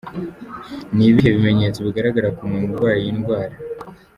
[0.95, 3.55] Ni ibihe bimenyetso bigaragara ku muntu urwaye iyi ndwara?.